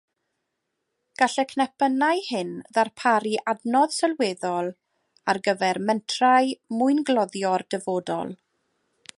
Gall 1.21 1.35
y 1.41 1.43
cnepynnau 1.51 2.23
hyn 2.29 2.55
ddarparu 2.77 3.35
adnodd 3.53 3.93
sylweddol 3.99 4.73
ar 5.35 5.41
gyfer 5.49 5.81
mentrau 5.91 6.51
mwyngloddio'r 6.81 7.67
dyfodol. 7.77 8.39